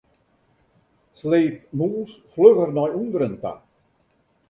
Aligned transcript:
Sleep 1.19 1.55
mûs 1.77 2.11
flugger 2.31 2.69
nei 2.77 2.91
ûnderen 3.01 3.35
ta. 3.41 3.53